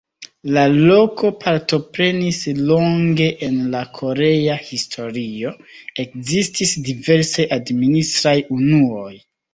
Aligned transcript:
La 0.53 0.61
loko 0.75 1.29
partoprenis 1.43 2.39
longe 2.71 3.27
en 3.49 3.53
la 3.75 3.83
korea 3.99 4.55
historio, 4.71 5.53
ekzistis 6.05 6.75
diversaj 6.91 7.45
administraj 7.61 8.37
unuoj. 8.59 9.13